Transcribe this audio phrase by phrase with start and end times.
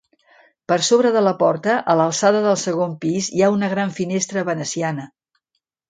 [0.71, 4.49] Per sobre de la porta a l'alçada del segon pis hi ha una gran finestra
[4.53, 5.11] veneciana.